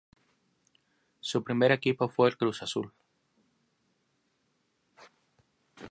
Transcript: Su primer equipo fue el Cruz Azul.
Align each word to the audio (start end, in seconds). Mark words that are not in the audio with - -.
Su 1.19 1.43
primer 1.43 1.71
equipo 1.71 2.09
fue 2.09 2.27
el 2.27 2.35
Cruz 2.35 2.63
Azul. 2.63 2.91